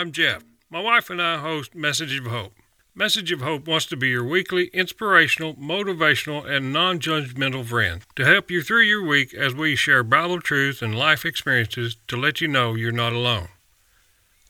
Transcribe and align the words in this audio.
I'm 0.00 0.12
Jeff. 0.12 0.42
My 0.70 0.80
wife 0.80 1.10
and 1.10 1.20
I 1.20 1.36
host 1.36 1.74
Message 1.74 2.18
of 2.18 2.24
Hope. 2.24 2.54
Message 2.94 3.32
of 3.32 3.42
Hope 3.42 3.68
wants 3.68 3.84
to 3.84 3.98
be 3.98 4.08
your 4.08 4.24
weekly 4.24 4.70
inspirational, 4.72 5.52
motivational, 5.56 6.50
and 6.50 6.72
non 6.72 7.00
judgmental 7.00 7.66
friend 7.66 8.00
to 8.16 8.24
help 8.24 8.50
you 8.50 8.62
through 8.62 8.84
your 8.84 9.06
week 9.06 9.34
as 9.34 9.54
we 9.54 9.76
share 9.76 10.02
Bible 10.02 10.40
truths 10.40 10.80
and 10.80 10.98
life 10.98 11.26
experiences 11.26 11.98
to 12.08 12.16
let 12.16 12.40
you 12.40 12.48
know 12.48 12.74
you're 12.74 12.92
not 12.92 13.12
alone. 13.12 13.48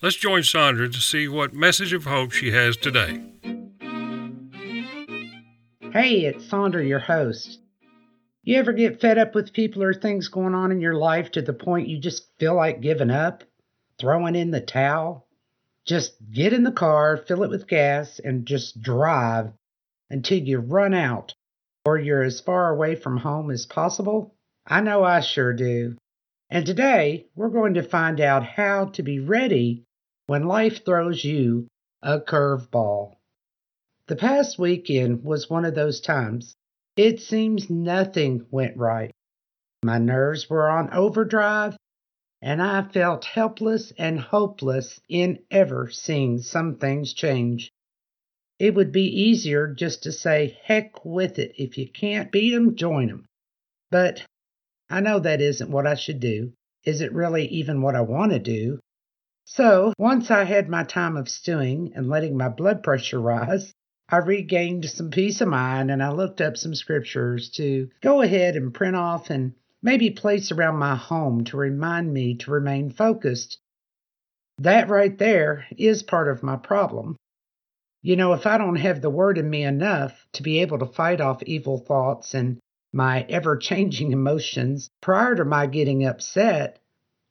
Let's 0.01 0.15
join 0.15 0.45
Sandra 0.45 0.89
to 0.89 1.01
see 1.01 1.27
what 1.27 1.53
message 1.53 1.93
of 1.93 2.05
hope 2.05 2.31
she 2.31 2.53
has 2.53 2.77
today. 2.77 3.21
Hey, 5.93 6.27
it's 6.27 6.49
Sandra, 6.49 6.87
your 6.87 7.01
host. 7.01 7.59
You 8.45 8.57
ever 8.61 8.73
get 8.73 9.01
fed 9.01 9.19
up 9.19 9.35
with 9.35 9.53
people 9.53 9.83
or 9.83 9.95
things 9.95 10.29
going 10.29 10.55
on 10.55 10.71
in 10.71 10.81
your 10.81 10.95
life 10.95 11.33
to 11.33 11.43
the 11.43 11.53
point 11.53 11.89
you 11.89 11.99
just 11.99 12.29
feel 12.39 12.55
like 12.55 12.81
giving 12.81 13.11
up, 13.11 13.43
throwing 13.99 14.37
in 14.37 14.53
the 14.53 14.61
towel? 14.61 15.27
Just 15.87 16.15
get 16.31 16.53
in 16.53 16.63
the 16.63 16.73
car, 16.73 17.17
fill 17.17 17.43
it 17.43 17.51
with 17.51 17.67
gas, 17.67 18.19
and 18.19 18.47
just 18.47 18.81
drive 18.81 19.53
until 20.11 20.39
you 20.39 20.59
run 20.59 20.95
out 20.95 21.35
or 21.85 21.99
you're 21.99 22.23
as 22.23 22.41
far 22.41 22.71
away 22.71 22.95
from 22.95 23.17
home 23.17 23.51
as 23.51 23.67
possible? 23.67 24.35
I 24.67 24.81
know 24.81 25.03
I 25.03 25.21
sure 25.21 25.53
do. 25.53 25.97
And 26.51 26.67
today 26.67 27.27
we're 27.35 27.49
going 27.49 27.75
to 27.75 27.83
find 27.83 28.21
out 28.21 28.45
how 28.45 28.87
to 28.87 29.03
be 29.03 29.21
ready 29.21 29.85
when 30.27 30.45
life 30.45 30.85
throws 30.85 31.25
you 31.25 31.69
a 32.03 32.21
curveball. 32.21 33.17
The 34.09 34.17
past 34.17 34.59
weekend 34.59 35.23
was 35.25 35.49
one 35.49 35.65
of 35.65 35.75
those 35.75 36.01
times. 36.01 36.55
It 36.97 37.21
seems 37.21 37.71
nothing 37.71 38.47
went 38.51 38.77
right. 38.77 39.13
My 39.85 39.99
nerves 39.99 40.51
were 40.51 40.69
on 40.69 40.93
overdrive, 40.93 41.77
and 42.43 42.63
I 42.63 42.83
felt 42.83 43.25
helpless 43.25 43.93
and 43.99 44.19
hopeless 44.19 45.01
in 45.09 45.41
ever 45.51 45.89
seeing 45.91 46.39
some 46.39 46.77
things 46.77 47.13
change. 47.13 47.71
It 48.59 48.75
would 48.75 48.93
be 48.93 49.05
easier 49.23 49.73
just 49.73 50.03
to 50.05 50.13
say, 50.13 50.59
heck 50.65 51.05
with 51.05 51.39
it. 51.39 51.55
If 51.57 51.79
you 51.79 51.89
can't 51.89 52.31
beat 52.33 52.55
'em, 52.55 52.77
join 52.77 53.11
'em. 53.11 53.27
But 53.91 54.25
I 54.89 55.01
know 55.01 55.19
that 55.21 55.41
isn't 55.41 55.71
what 55.71 55.87
I 55.87 55.95
should 55.95 56.21
do. 56.21 56.53
Is 56.85 57.01
it 57.01 57.13
really 57.13 57.47
even 57.49 57.83
what 57.83 57.95
I 57.95 58.01
want 58.01 58.33
to 58.33 58.39
do? 58.39 58.81
So, 59.45 59.93
once 59.99 60.31
I 60.31 60.45
had 60.45 60.69
my 60.69 60.85
time 60.85 61.17
of 61.17 61.29
stewing 61.29 61.93
and 61.95 62.09
letting 62.09 62.37
my 62.37 62.49
blood 62.49 62.83
pressure 62.83 63.21
rise, 63.21 63.73
I 64.09 64.19
regained 64.19 64.85
some 64.87 65.11
peace 65.11 65.41
of 65.41 65.49
mind 65.49 65.91
and 65.91 66.03
I 66.03 66.11
looked 66.11 66.41
up 66.41 66.57
some 66.57 66.75
scriptures 66.75 67.51
to 67.51 67.89
go 68.01 68.23
ahead 68.23 68.57
and 68.57 68.75
print 68.75 68.97
off 68.97 69.31
and 69.31 69.55
maybe 69.83 70.11
place 70.11 70.53
around 70.53 70.77
my 70.77 70.97
home 70.97 71.45
to 71.45 71.57
remind 71.57 72.13
me 72.13 72.35
to 72.37 72.51
remain 72.51 72.91
focused. 72.91 73.59
That 74.59 74.89
right 74.89 75.17
there 75.17 75.67
is 75.77 76.03
part 76.03 76.29
of 76.29 76.43
my 76.43 76.57
problem. 76.57 77.17
You 78.03 78.17
know, 78.17 78.33
if 78.33 78.47
I 78.47 78.59
don't 78.59 78.77
have 78.77 79.01
the 79.01 79.11
word 79.11 79.39
in 79.39 79.49
me 79.49 79.63
enough 79.63 80.27
to 80.35 80.43
be 80.43 80.61
able 80.61 80.79
to 80.79 80.87
fight 80.87 81.21
off 81.21 81.43
evil 81.45 81.79
thoughts 81.79 82.35
and 82.35 82.59
my 82.93 83.23
ever 83.29 83.57
changing 83.57 84.13
emotions 84.21 84.91
prior 85.01 85.35
to 85.35 85.45
my 85.45 85.67
getting 85.67 86.05
upset, 86.05 86.79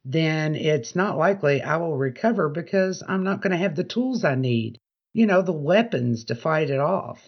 then 0.06 0.56
it's 0.56 0.96
not 0.96 1.18
likely 1.18 1.62
I 1.62 1.78
will 1.78 1.98
recover 1.98 2.50
because 2.50 3.04
I'm 3.08 3.24
not 3.24 3.42
going 3.42 3.52
to 3.52 3.58
have 3.58 3.76
the 3.76 3.84
tools 3.84 4.24
I 4.24 4.36
need 4.36 4.80
you 5.14 5.26
know, 5.26 5.42
the 5.42 5.52
weapons 5.52 6.26
to 6.26 6.36
fight 6.36 6.70
it 6.70 6.80
off. 6.80 7.28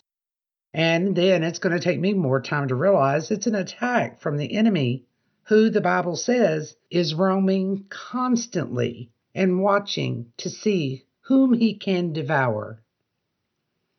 And 0.74 1.16
then 1.16 1.44
it's 1.44 1.60
going 1.60 1.78
to 1.78 1.84
take 1.84 2.00
me 2.00 2.14
more 2.14 2.42
time 2.42 2.68
to 2.70 2.76
realize 2.76 3.32
it's 3.32 3.48
an 3.48 3.56
attack 3.56 4.22
from 4.22 4.38
the 4.38 4.54
enemy, 4.54 5.06
who 5.44 5.70
the 5.70 5.82
Bible 5.82 6.16
says 6.16 6.76
is 6.90 7.14
roaming 7.14 7.86
constantly 7.90 9.12
and 9.34 9.62
watching 9.62 10.32
to 10.38 10.50
see 10.50 11.06
whom 11.22 11.54
he 11.54 11.74
can 11.74 12.14
devour. 12.14 12.82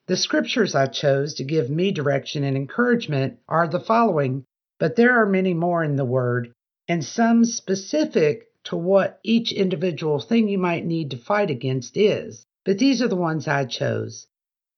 The 0.06 0.16
scriptures 0.16 0.74
I 0.74 0.86
chose 0.86 1.34
to 1.34 1.44
give 1.44 1.70
me 1.70 1.92
direction 1.92 2.44
and 2.44 2.56
encouragement 2.56 3.38
are 3.48 3.68
the 3.68 3.80
following, 3.80 4.44
but 4.78 4.96
there 4.96 5.12
are 5.20 5.26
many 5.26 5.54
more 5.54 5.82
in 5.82 5.96
the 5.96 6.04
Word, 6.04 6.52
and 6.88 7.04
some 7.04 7.44
specific 7.44 8.48
to 8.64 8.76
what 8.76 9.20
each 9.22 9.52
individual 9.52 10.20
thing 10.20 10.48
you 10.48 10.58
might 10.58 10.84
need 10.84 11.10
to 11.10 11.16
fight 11.16 11.50
against 11.50 11.96
is 11.96 12.46
but 12.64 12.78
these 12.78 13.02
are 13.02 13.08
the 13.08 13.16
ones 13.16 13.48
I 13.48 13.64
chose. 13.64 14.28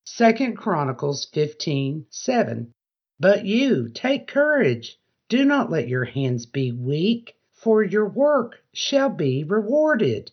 Second 0.07 0.57
Chronicles 0.57 1.27
15 1.35 2.07
7. 2.09 2.73
But 3.21 3.45
you, 3.45 3.91
take 3.91 4.27
courage. 4.27 4.99
Do 5.31 5.45
not 5.45 5.71
let 5.71 5.89
your 5.89 6.05
hands 6.05 6.45
be 6.45 6.71
weak, 6.71 7.35
for 7.53 7.83
your 7.83 8.07
work 8.07 8.63
shall 8.75 9.09
be 9.09 9.43
rewarded. 9.43 10.31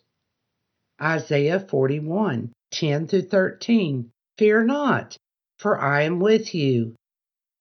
Isaiah 1.01 1.59
41 1.59 2.51
10 2.71 3.07
through 3.07 3.21
13. 3.21 4.11
Fear 4.37 4.65
not, 4.65 5.17
for 5.57 5.79
I 5.79 6.01
am 6.03 6.19
with 6.19 6.53
you. 6.53 6.95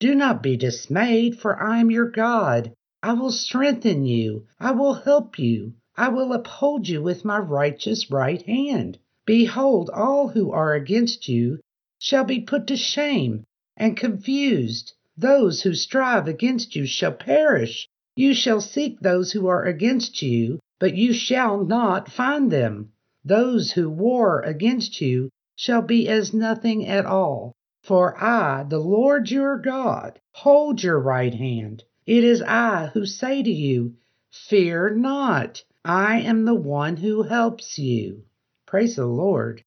Do 0.01 0.15
not 0.15 0.43
be 0.43 0.57
dismayed, 0.57 1.39
for 1.39 1.63
I 1.63 1.79
am 1.79 1.91
your 1.91 2.11
God. 2.11 2.73
I 3.03 3.13
will 3.13 3.33
strengthen 3.33 4.05
you. 4.07 4.47
I 4.59 4.73
will 4.73 4.95
help 4.95 5.39
you. 5.39 5.75
I 5.97 6.09
will 6.09 6.33
uphold 6.33 6.89
you 6.89 7.03
with 7.03 7.25
my 7.25 7.39
righteous 7.39 8.11
right 8.11 8.43
hand. 8.43 8.99
Behold, 9.25 9.91
all 9.91 10.29
who 10.29 10.51
are 10.51 10.75
against 10.75 11.29
you 11.29 11.61
shall 11.99 12.25
be 12.25 12.41
put 12.41 12.67
to 12.67 12.77
shame 12.77 13.45
and 13.77 13.97
confused. 13.97 14.95
Those 15.21 15.61
who 15.61 15.75
strive 15.75 16.29
against 16.29 16.75
you 16.75 16.87
shall 16.87 17.13
perish. 17.13 17.87
You 18.17 18.33
shall 18.33 18.63
seek 18.63 19.01
those 19.01 19.33
who 19.33 19.49
are 19.49 19.65
against 19.65 20.23
you, 20.23 20.61
but 20.79 20.97
you 20.97 21.13
shall 21.13 21.63
not 21.63 22.11
find 22.11 22.51
them. 22.51 22.93
Those 23.23 23.73
who 23.73 23.91
war 23.91 24.41
against 24.41 25.03
you 25.03 25.29
shall 25.57 25.83
be 25.83 26.09
as 26.09 26.33
nothing 26.33 26.87
at 26.87 27.05
all. 27.05 27.53
For 27.83 28.17
I, 28.19 28.63
the 28.63 28.79
Lord 28.79 29.31
your 29.31 29.59
God, 29.59 30.19
hold 30.33 30.83
your 30.83 30.99
right 30.99 31.35
hand. 31.35 31.85
It 32.07 32.25
is 32.25 32.41
I 32.41 32.87
who 32.87 33.05
say 33.05 33.43
to 33.43 33.53
you, 33.53 33.97
Fear 34.31 34.95
not, 34.95 35.63
I 35.85 36.21
am 36.21 36.47
the 36.47 36.55
one 36.55 36.97
who 36.97 37.25
helps 37.25 37.79
you. 37.79 38.25
Praise 38.65 38.97
the 38.97 39.05
Lord. 39.05 39.65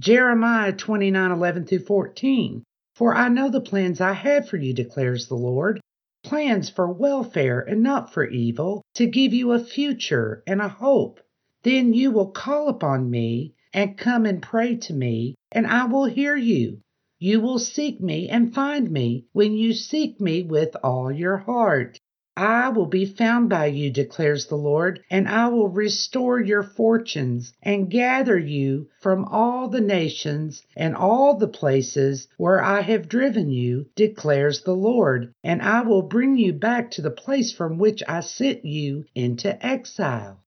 Jeremiah 0.00 0.72
29 0.72 1.32
11 1.32 1.66
through 1.66 1.80
14. 1.80 2.64
For 2.98 3.14
I 3.14 3.28
know 3.28 3.48
the 3.48 3.60
plans 3.60 4.00
I 4.00 4.12
have 4.12 4.48
for 4.48 4.56
you, 4.56 4.74
declares 4.74 5.28
the 5.28 5.36
Lord 5.36 5.80
plans 6.24 6.68
for 6.68 6.92
welfare 6.92 7.60
and 7.60 7.80
not 7.80 8.12
for 8.12 8.26
evil, 8.26 8.82
to 8.94 9.06
give 9.06 9.32
you 9.32 9.52
a 9.52 9.60
future 9.60 10.42
and 10.48 10.60
a 10.60 10.66
hope. 10.66 11.20
Then 11.62 11.94
you 11.94 12.10
will 12.10 12.32
call 12.32 12.68
upon 12.68 13.08
me 13.08 13.54
and 13.72 13.96
come 13.96 14.26
and 14.26 14.42
pray 14.42 14.74
to 14.78 14.92
me, 14.92 15.36
and 15.52 15.64
I 15.64 15.84
will 15.84 16.06
hear 16.06 16.34
you. 16.34 16.80
You 17.20 17.40
will 17.40 17.60
seek 17.60 18.00
me 18.00 18.28
and 18.28 18.52
find 18.52 18.90
me 18.90 19.26
when 19.32 19.52
you 19.52 19.74
seek 19.74 20.20
me 20.20 20.42
with 20.42 20.74
all 20.82 21.12
your 21.12 21.36
heart. 21.36 22.00
I 22.40 22.68
will 22.68 22.86
be 22.86 23.04
found 23.04 23.48
by 23.48 23.66
you, 23.66 23.90
declares 23.90 24.46
the 24.46 24.54
Lord, 24.54 25.02
and 25.10 25.26
I 25.26 25.48
will 25.48 25.66
restore 25.68 26.40
your 26.40 26.62
fortunes 26.62 27.52
and 27.64 27.90
gather 27.90 28.38
you 28.38 28.90
from 29.00 29.24
all 29.24 29.66
the 29.66 29.80
nations 29.80 30.62
and 30.76 30.94
all 30.94 31.34
the 31.34 31.48
places 31.48 32.28
where 32.36 32.62
I 32.62 32.82
have 32.82 33.08
driven 33.08 33.50
you, 33.50 33.86
declares 33.96 34.62
the 34.62 34.76
Lord, 34.76 35.32
and 35.42 35.60
I 35.60 35.80
will 35.80 36.02
bring 36.02 36.36
you 36.36 36.52
back 36.52 36.92
to 36.92 37.02
the 37.02 37.10
place 37.10 37.50
from 37.50 37.76
which 37.76 38.04
I 38.06 38.20
sent 38.20 38.64
you 38.64 39.04
into 39.16 39.66
exile. 39.66 40.38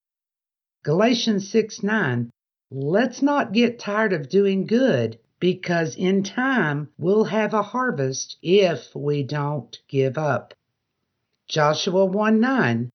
Galatians 0.84 1.50
6 1.50 1.84
9. 1.84 2.30
Let's 2.72 3.22
not 3.22 3.52
get 3.52 3.80
tired 3.80 4.14
of 4.14 4.30
doing 4.30 4.66
good, 4.66 5.20
because 5.42 5.98
in 5.98 6.24
time 6.24 6.88
we'll 6.98 7.26
have 7.26 7.54
a 7.54 7.62
harvest 7.62 8.38
if 8.42 8.96
we 8.96 9.24
don't 9.24 9.78
give 9.90 10.18
up. 10.18 10.54
Joshua 11.52 12.06
1 12.06 12.40
9. 12.40 12.90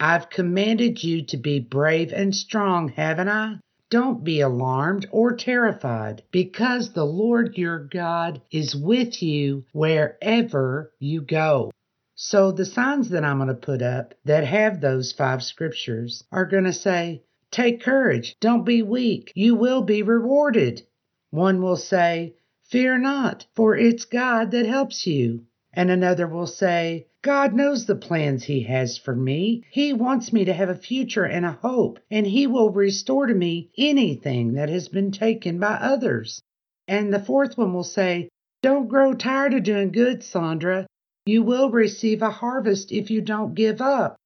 I've 0.00 0.30
commanded 0.30 1.04
you 1.04 1.22
to 1.26 1.36
be 1.36 1.60
brave 1.60 2.14
and 2.14 2.34
strong, 2.34 2.88
haven't 2.88 3.28
I? 3.28 3.58
Don't 3.90 4.24
be 4.24 4.40
alarmed 4.40 5.06
or 5.10 5.36
terrified, 5.36 6.22
because 6.30 6.94
the 6.94 7.04
Lord 7.04 7.58
your 7.58 7.78
God 7.78 8.40
is 8.50 8.74
with 8.74 9.22
you 9.22 9.66
wherever 9.72 10.94
you 10.98 11.20
go. 11.20 11.72
So, 12.14 12.52
the 12.52 12.64
signs 12.64 13.10
that 13.10 13.22
I'm 13.22 13.36
going 13.36 13.48
to 13.48 13.54
put 13.54 13.82
up 13.82 14.14
that 14.24 14.44
have 14.44 14.80
those 14.80 15.12
five 15.12 15.42
scriptures 15.42 16.24
are 16.32 16.46
going 16.46 16.64
to 16.64 16.72
say, 16.72 17.22
Take 17.50 17.82
courage, 17.82 18.34
don't 18.40 18.64
be 18.64 18.80
weak, 18.80 19.30
you 19.34 19.54
will 19.56 19.82
be 19.82 20.02
rewarded. 20.02 20.86
One 21.28 21.60
will 21.60 21.76
say, 21.76 22.36
Fear 22.62 22.96
not, 23.00 23.44
for 23.54 23.76
it's 23.76 24.06
God 24.06 24.52
that 24.52 24.64
helps 24.64 25.06
you. 25.06 25.44
And 25.74 25.90
another 25.90 26.26
will 26.26 26.46
say, 26.46 27.06
God 27.22 27.52
knows 27.52 27.84
the 27.84 27.96
plans 27.96 28.44
He 28.44 28.62
has 28.62 28.96
for 28.96 29.14
me. 29.14 29.62
He 29.70 29.92
wants 29.92 30.32
me 30.32 30.46
to 30.46 30.54
have 30.54 30.70
a 30.70 30.74
future 30.74 31.24
and 31.24 31.44
a 31.44 31.52
hope, 31.52 31.98
and 32.10 32.26
He 32.26 32.46
will 32.46 32.70
restore 32.70 33.26
to 33.26 33.34
me 33.34 33.70
anything 33.76 34.54
that 34.54 34.70
has 34.70 34.88
been 34.88 35.12
taken 35.12 35.58
by 35.58 35.74
others. 35.74 36.40
And 36.88 37.12
the 37.12 37.20
fourth 37.20 37.58
one 37.58 37.74
will 37.74 37.84
say, 37.84 38.30
Don't 38.62 38.88
grow 38.88 39.12
tired 39.12 39.52
of 39.52 39.64
doing 39.64 39.92
good, 39.92 40.22
Sandra. 40.22 40.86
You 41.26 41.42
will 41.42 41.70
receive 41.70 42.22
a 42.22 42.30
harvest 42.30 42.90
if 42.90 43.10
you 43.10 43.20
don't 43.20 43.54
give 43.54 43.82
up. 43.82 44.16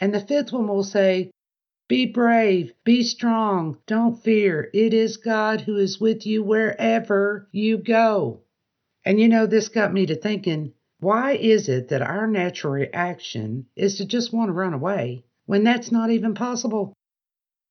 And 0.00 0.14
the 0.14 0.20
fifth 0.20 0.50
one 0.50 0.66
will 0.66 0.84
say, 0.84 1.30
Be 1.88 2.06
brave, 2.06 2.72
be 2.84 3.02
strong, 3.02 3.76
don't 3.86 4.16
fear. 4.22 4.70
It 4.72 4.94
is 4.94 5.18
God 5.18 5.60
who 5.60 5.76
is 5.76 6.00
with 6.00 6.24
you 6.24 6.42
wherever 6.42 7.48
you 7.52 7.76
go. 7.76 8.40
And 9.04 9.20
you 9.20 9.28
know, 9.28 9.44
this 9.44 9.68
got 9.68 9.92
me 9.92 10.06
to 10.06 10.16
thinking 10.16 10.72
why 11.00 11.34
is 11.34 11.68
it 11.68 11.88
that 11.88 12.02
our 12.02 12.26
natural 12.26 12.72
reaction 12.72 13.66
is 13.76 13.98
to 13.98 14.04
just 14.04 14.32
want 14.32 14.48
to 14.48 14.52
run 14.52 14.74
away 14.74 15.24
when 15.46 15.62
that's 15.62 15.92
not 15.92 16.10
even 16.10 16.34
possible? 16.34 16.92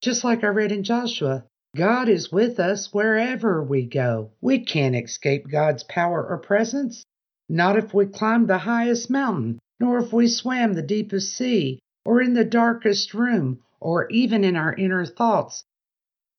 Just 0.01 0.23
like 0.23 0.43
I 0.45 0.47
read 0.47 0.71
in 0.71 0.83
Joshua, 0.83 1.43
God 1.75 2.07
is 2.07 2.31
with 2.31 2.59
us 2.59 2.93
wherever 2.93 3.61
we 3.61 3.85
go. 3.85 4.31
We 4.39 4.59
can't 4.59 4.95
escape 4.95 5.49
God's 5.49 5.83
power 5.83 6.25
or 6.25 6.37
presence. 6.37 7.03
Not 7.49 7.77
if 7.77 7.93
we 7.93 8.05
climb 8.05 8.47
the 8.47 8.59
highest 8.59 9.09
mountain, 9.09 9.59
nor 9.79 9.99
if 9.99 10.13
we 10.13 10.27
swam 10.27 10.73
the 10.73 10.81
deepest 10.81 11.35
sea, 11.35 11.79
or 12.05 12.21
in 12.21 12.33
the 12.33 12.45
darkest 12.45 13.13
room, 13.13 13.59
or 13.81 14.07
even 14.09 14.45
in 14.45 14.55
our 14.55 14.73
inner 14.73 15.05
thoughts. 15.05 15.65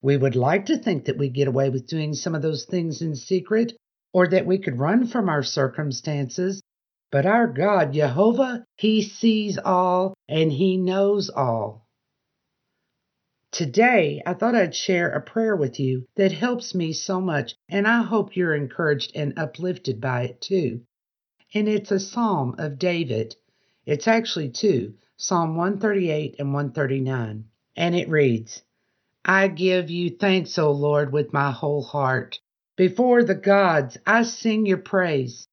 We 0.01 0.17
would 0.17 0.35
like 0.35 0.65
to 0.65 0.77
think 0.77 1.05
that 1.05 1.17
we 1.17 1.29
get 1.29 1.47
away 1.47 1.69
with 1.69 1.87
doing 1.87 2.15
some 2.15 2.33
of 2.33 2.41
those 2.41 2.65
things 2.65 3.01
in 3.03 3.15
secret, 3.15 3.73
or 4.11 4.27
that 4.29 4.47
we 4.47 4.57
could 4.57 4.79
run 4.79 5.05
from 5.05 5.29
our 5.29 5.43
circumstances. 5.43 6.61
But 7.11 7.25
our 7.25 7.47
God, 7.47 7.93
Jehovah, 7.93 8.65
He 8.75 9.01
sees 9.01 9.57
all 9.57 10.15
and 10.27 10.51
He 10.51 10.77
knows 10.77 11.29
all. 11.29 11.87
Today, 13.51 14.21
I 14.27 14.35
thought 14.35 14.53
I'd 14.53 14.75
share 14.75 15.09
a 15.09 15.21
prayer 15.21 15.55
with 15.55 15.79
you 15.79 16.05
that 16.15 16.31
helps 16.31 16.75
me 16.75 16.93
so 16.93 17.19
much, 17.19 17.55
and 17.67 17.87
I 17.87 18.03
hope 18.03 18.35
you're 18.35 18.53
encouraged 18.53 19.11
and 19.15 19.37
uplifted 19.39 19.99
by 19.99 20.25
it 20.25 20.39
too. 20.39 20.81
And 21.55 21.67
it's 21.67 21.91
a 21.91 21.99
psalm 21.99 22.53
of 22.59 22.77
David. 22.77 23.35
It's 23.87 24.07
actually 24.07 24.49
two 24.49 24.93
Psalm 25.17 25.55
138 25.55 26.35
and 26.37 26.53
139. 26.53 27.45
And 27.75 27.95
it 27.95 28.07
reads 28.07 28.61
I 29.25 29.47
give 29.47 29.89
you 29.89 30.11
thanks, 30.11 30.59
O 30.59 30.71
Lord, 30.71 31.11
with 31.11 31.33
my 31.33 31.51
whole 31.51 31.81
heart. 31.81 32.39
Before 32.75 33.23
the 33.23 33.35
gods, 33.35 33.97
I 34.05 34.23
sing 34.23 34.67
your 34.67 34.77
praise. 34.77 35.47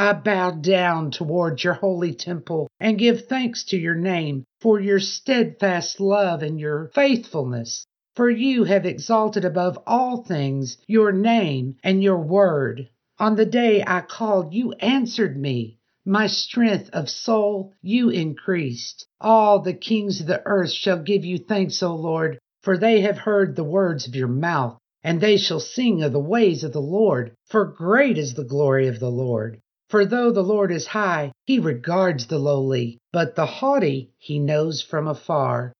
I 0.00 0.12
bow 0.12 0.52
down 0.52 1.10
toward 1.10 1.64
your 1.64 1.74
holy 1.74 2.14
temple 2.14 2.68
and 2.78 2.96
give 2.96 3.26
thanks 3.26 3.64
to 3.64 3.76
your 3.76 3.96
name 3.96 4.44
for 4.60 4.78
your 4.78 5.00
steadfast 5.00 5.98
love 5.98 6.40
and 6.40 6.60
your 6.60 6.92
faithfulness. 6.94 7.84
For 8.14 8.30
you 8.30 8.62
have 8.62 8.86
exalted 8.86 9.44
above 9.44 9.76
all 9.88 10.22
things 10.22 10.76
your 10.86 11.10
name 11.10 11.78
and 11.82 12.00
your 12.00 12.18
word. 12.18 12.88
On 13.18 13.34
the 13.34 13.44
day 13.44 13.82
I 13.84 14.02
called, 14.02 14.54
you 14.54 14.70
answered 14.74 15.36
me. 15.36 15.78
My 16.04 16.28
strength 16.28 16.90
of 16.92 17.10
soul 17.10 17.72
you 17.82 18.08
increased. 18.08 19.04
All 19.20 19.58
the 19.58 19.74
kings 19.74 20.20
of 20.20 20.28
the 20.28 20.42
earth 20.46 20.70
shall 20.70 21.02
give 21.02 21.24
you 21.24 21.38
thanks, 21.38 21.82
O 21.82 21.96
Lord, 21.96 22.38
for 22.62 22.78
they 22.78 23.00
have 23.00 23.18
heard 23.18 23.56
the 23.56 23.64
words 23.64 24.06
of 24.06 24.14
your 24.14 24.28
mouth, 24.28 24.78
and 25.02 25.20
they 25.20 25.36
shall 25.36 25.58
sing 25.58 26.04
of 26.04 26.12
the 26.12 26.20
ways 26.20 26.62
of 26.62 26.72
the 26.72 26.80
Lord, 26.80 27.32
for 27.46 27.64
great 27.64 28.16
is 28.16 28.34
the 28.34 28.44
glory 28.44 28.86
of 28.86 29.00
the 29.00 29.10
Lord. 29.10 29.60
For 29.88 30.04
though 30.04 30.30
the 30.30 30.42
Lord 30.42 30.70
is 30.70 30.86
high, 30.86 31.32
he 31.46 31.58
regards 31.58 32.26
the 32.26 32.38
lowly, 32.38 32.98
but 33.12 33.34
the 33.34 33.46
haughty 33.46 34.12
he 34.18 34.38
knows 34.38 34.82
from 34.82 35.08
afar. 35.08 35.72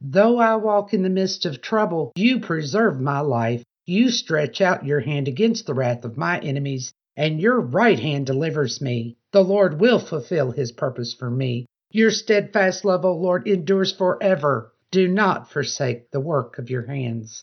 Though 0.00 0.38
I 0.38 0.54
walk 0.56 0.94
in 0.94 1.02
the 1.02 1.10
midst 1.10 1.44
of 1.44 1.60
trouble, 1.60 2.12
you 2.14 2.38
preserve 2.38 3.00
my 3.00 3.18
life. 3.18 3.64
You 3.84 4.10
stretch 4.10 4.60
out 4.60 4.86
your 4.86 5.00
hand 5.00 5.26
against 5.26 5.66
the 5.66 5.74
wrath 5.74 6.04
of 6.04 6.16
my 6.16 6.38
enemies, 6.38 6.92
and 7.16 7.40
your 7.40 7.60
right 7.60 7.98
hand 7.98 8.26
delivers 8.26 8.80
me. 8.80 9.16
The 9.32 9.42
Lord 9.42 9.80
will 9.80 9.98
fulfill 9.98 10.52
his 10.52 10.70
purpose 10.70 11.12
for 11.12 11.28
me. 11.28 11.66
Your 11.90 12.12
steadfast 12.12 12.84
love, 12.84 13.04
O 13.04 13.12
Lord, 13.12 13.48
endures 13.48 13.90
forever. 13.92 14.72
Do 14.92 15.08
not 15.08 15.50
forsake 15.50 16.12
the 16.12 16.20
work 16.20 16.58
of 16.58 16.70
your 16.70 16.86
hands. 16.86 17.42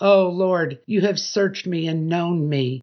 O 0.00 0.28
Lord, 0.28 0.80
you 0.86 1.02
have 1.02 1.20
searched 1.20 1.66
me 1.66 1.86
and 1.86 2.08
known 2.08 2.48
me. 2.48 2.82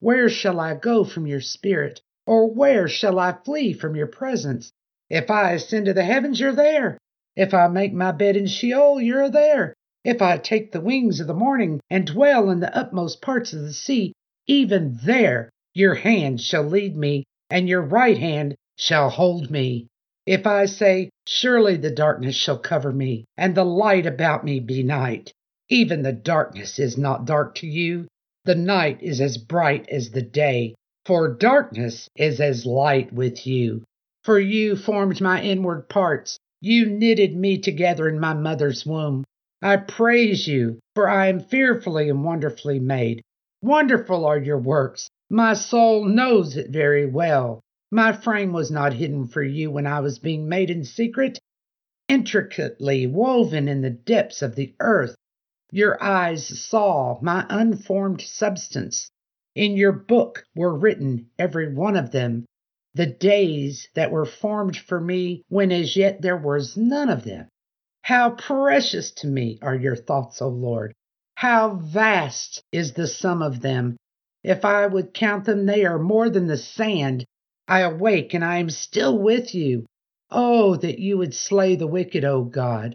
Where 0.00 0.28
shall 0.28 0.58
I 0.58 0.74
go 0.74 1.04
from 1.04 1.26
your 1.26 1.42
spirit? 1.42 2.00
Or 2.26 2.50
where 2.50 2.88
shall 2.88 3.18
I 3.18 3.32
flee 3.44 3.72
from 3.74 3.94
your 3.94 4.06
presence? 4.06 4.72
If 5.08 5.30
I 5.30 5.52
ascend 5.52 5.86
to 5.86 5.92
the 5.92 6.04
heavens, 6.04 6.40
you're 6.40 6.52
there. 6.52 6.98
If 7.36 7.54
I 7.54 7.68
make 7.68 7.92
my 7.92 8.12
bed 8.12 8.36
in 8.36 8.46
Sheol, 8.46 9.00
you're 9.00 9.30
there. 9.30 9.74
If 10.04 10.22
I 10.22 10.38
take 10.38 10.72
the 10.72 10.80
wings 10.80 11.20
of 11.20 11.26
the 11.26 11.34
morning 11.34 11.80
and 11.90 12.06
dwell 12.06 12.50
in 12.50 12.60
the 12.60 12.74
utmost 12.74 13.20
parts 13.20 13.52
of 13.52 13.60
the 13.60 13.72
sea, 13.72 14.14
even 14.46 14.98
there 15.02 15.50
your 15.74 15.94
hand 15.94 16.40
shall 16.40 16.64
lead 16.64 16.96
me, 16.96 17.24
and 17.50 17.68
your 17.68 17.82
right 17.82 18.16
hand 18.16 18.56
shall 18.76 19.10
hold 19.10 19.50
me. 19.50 19.86
If 20.26 20.46
I 20.46 20.64
say, 20.64 21.10
Surely 21.26 21.76
the 21.76 21.90
darkness 21.90 22.34
shall 22.34 22.58
cover 22.58 22.92
me, 22.92 23.26
and 23.36 23.54
the 23.54 23.64
light 23.64 24.06
about 24.06 24.44
me 24.44 24.60
be 24.60 24.82
night, 24.82 25.32
even 25.68 26.02
the 26.02 26.12
darkness 26.12 26.78
is 26.78 26.96
not 26.96 27.26
dark 27.26 27.54
to 27.56 27.66
you. 27.66 28.08
The 28.50 28.56
night 28.56 29.00
is 29.00 29.20
as 29.20 29.38
bright 29.38 29.88
as 29.90 30.10
the 30.10 30.22
day, 30.22 30.74
for 31.04 31.28
darkness 31.28 32.08
is 32.16 32.40
as 32.40 32.66
light 32.66 33.12
with 33.12 33.46
you. 33.46 33.84
For 34.24 34.40
you 34.40 34.74
formed 34.74 35.20
my 35.20 35.40
inward 35.40 35.88
parts, 35.88 36.36
you 36.60 36.86
knitted 36.86 37.36
me 37.36 37.58
together 37.58 38.08
in 38.08 38.18
my 38.18 38.34
mother's 38.34 38.84
womb. 38.84 39.22
I 39.62 39.76
praise 39.76 40.48
you, 40.48 40.80
for 40.96 41.08
I 41.08 41.28
am 41.28 41.38
fearfully 41.38 42.08
and 42.08 42.24
wonderfully 42.24 42.80
made. 42.80 43.22
Wonderful 43.62 44.24
are 44.24 44.40
your 44.40 44.58
works. 44.58 45.08
My 45.30 45.54
soul 45.54 46.04
knows 46.04 46.56
it 46.56 46.70
very 46.70 47.06
well. 47.06 47.60
My 47.92 48.10
frame 48.10 48.52
was 48.52 48.68
not 48.68 48.94
hidden 48.94 49.28
for 49.28 49.44
you 49.44 49.70
when 49.70 49.86
I 49.86 50.00
was 50.00 50.18
being 50.18 50.48
made 50.48 50.70
in 50.70 50.82
secret, 50.82 51.38
intricately 52.08 53.06
woven 53.06 53.68
in 53.68 53.80
the 53.80 53.90
depths 53.90 54.42
of 54.42 54.56
the 54.56 54.74
earth. 54.80 55.14
Your 55.72 56.02
eyes 56.02 56.46
saw 56.46 57.20
my 57.22 57.46
unformed 57.48 58.22
substance. 58.22 59.10
In 59.54 59.76
your 59.76 59.92
book 59.92 60.44
were 60.56 60.76
written, 60.76 61.30
every 61.38 61.72
one 61.72 61.96
of 61.96 62.10
them, 62.10 62.44
the 62.94 63.06
days 63.06 63.88
that 63.94 64.10
were 64.10 64.26
formed 64.26 64.76
for 64.76 65.00
me 65.00 65.44
when 65.48 65.70
as 65.70 65.94
yet 65.94 66.22
there 66.22 66.36
was 66.36 66.76
none 66.76 67.08
of 67.08 67.22
them. 67.22 67.48
How 68.02 68.30
precious 68.30 69.12
to 69.12 69.28
me 69.28 69.58
are 69.62 69.76
your 69.76 69.94
thoughts, 69.94 70.42
O 70.42 70.48
Lord! 70.48 70.92
How 71.36 71.76
vast 71.76 72.64
is 72.72 72.92
the 72.94 73.06
sum 73.06 73.40
of 73.40 73.60
them! 73.60 73.96
If 74.42 74.64
I 74.64 74.86
would 74.88 75.14
count 75.14 75.44
them, 75.44 75.66
they 75.66 75.84
are 75.84 75.98
more 75.98 76.28
than 76.28 76.48
the 76.48 76.56
sand. 76.58 77.24
I 77.68 77.80
awake 77.82 78.34
and 78.34 78.44
I 78.44 78.58
am 78.58 78.70
still 78.70 79.16
with 79.16 79.54
you. 79.54 79.86
Oh, 80.30 80.74
that 80.76 80.98
you 80.98 81.18
would 81.18 81.34
slay 81.34 81.76
the 81.76 81.86
wicked, 81.86 82.24
O 82.24 82.42
God! 82.42 82.94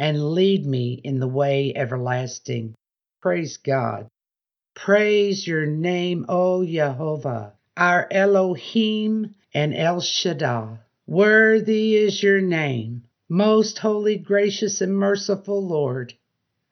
and 0.00 0.32
lead 0.32 0.64
me 0.64 0.98
in 1.04 1.20
the 1.20 1.28
way 1.28 1.74
everlasting. 1.76 2.74
Praise 3.20 3.58
God. 3.58 4.08
Praise 4.74 5.46
your 5.46 5.66
name, 5.66 6.24
O 6.26 6.64
Jehovah, 6.64 7.52
our 7.76 8.08
Elohim 8.10 9.34
and 9.52 9.74
El 9.74 10.00
Shaddai. 10.00 10.78
Worthy 11.06 11.96
is 11.96 12.22
your 12.22 12.40
name, 12.40 13.02
most 13.28 13.80
holy, 13.80 14.16
gracious, 14.16 14.80
and 14.80 14.96
merciful 14.96 15.62
Lord. 15.66 16.14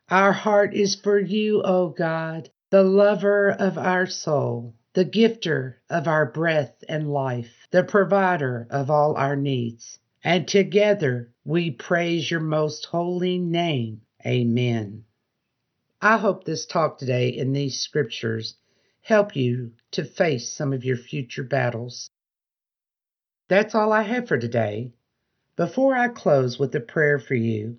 Our 0.08 0.32
heart 0.32 0.72
is 0.72 0.94
for 0.94 1.18
you, 1.18 1.60
O 1.62 1.90
God, 1.90 2.48
the 2.70 2.82
lover 2.82 3.50
of 3.50 3.76
our 3.76 4.06
soul, 4.06 4.74
the 4.94 5.04
gifter 5.04 5.74
of 5.90 6.08
our 6.08 6.24
breath 6.24 6.82
and 6.88 7.12
life, 7.12 7.68
the 7.72 7.84
provider 7.84 8.66
of 8.70 8.90
all 8.90 9.16
our 9.16 9.36
needs 9.36 9.98
and 10.24 10.48
together 10.48 11.32
we 11.44 11.70
praise 11.70 12.30
your 12.30 12.40
most 12.40 12.86
holy 12.86 13.38
name. 13.38 14.00
Amen. 14.26 15.04
I 16.00 16.18
hope 16.18 16.44
this 16.44 16.66
talk 16.66 16.98
today 16.98 17.28
in 17.28 17.52
these 17.52 17.80
scriptures 17.80 18.56
help 19.02 19.34
you 19.34 19.72
to 19.92 20.04
face 20.04 20.52
some 20.52 20.72
of 20.72 20.84
your 20.84 20.96
future 20.96 21.42
battles. 21.42 22.10
That's 23.48 23.74
all 23.74 23.92
I 23.92 24.02
have 24.02 24.28
for 24.28 24.38
today. 24.38 24.92
Before 25.56 25.96
I 25.96 26.08
close 26.08 26.58
with 26.58 26.74
a 26.74 26.80
prayer 26.80 27.18
for 27.18 27.34
you, 27.34 27.78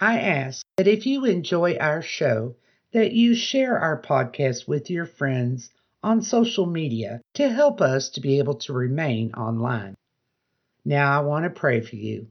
I 0.00 0.18
ask 0.18 0.64
that 0.78 0.88
if 0.88 1.06
you 1.06 1.26
enjoy 1.26 1.76
our 1.76 2.02
show, 2.02 2.56
that 2.92 3.12
you 3.12 3.34
share 3.34 3.78
our 3.78 4.00
podcast 4.00 4.66
with 4.66 4.90
your 4.90 5.06
friends 5.06 5.70
on 6.02 6.22
social 6.22 6.66
media 6.66 7.20
to 7.34 7.50
help 7.50 7.80
us 7.80 8.08
to 8.10 8.20
be 8.20 8.38
able 8.38 8.54
to 8.54 8.72
remain 8.72 9.32
online. 9.34 9.94
Now 10.84 11.20
I 11.20 11.24
want 11.24 11.44
to 11.44 11.50
pray 11.50 11.80
for 11.80 11.96
you. 11.96 12.28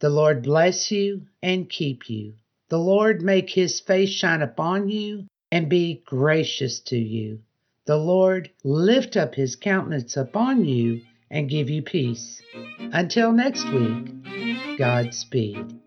The 0.00 0.08
Lord 0.08 0.42
bless 0.42 0.90
you 0.90 1.26
and 1.42 1.68
keep 1.68 2.08
you. 2.08 2.34
The 2.68 2.78
Lord 2.78 3.22
make 3.22 3.50
his 3.50 3.80
face 3.80 4.10
shine 4.10 4.42
upon 4.42 4.88
you 4.88 5.26
and 5.50 5.68
be 5.68 6.02
gracious 6.06 6.80
to 6.86 6.96
you. 6.96 7.40
The 7.84 7.98
Lord 7.98 8.50
lift 8.64 9.16
up 9.16 9.34
his 9.34 9.56
countenance 9.56 10.16
upon 10.16 10.64
you 10.64 11.02
and 11.30 11.50
give 11.50 11.68
you 11.68 11.82
peace. 11.82 12.40
Until 12.78 13.32
next 13.32 13.64
week, 13.72 14.78
Godspeed. 14.78 15.81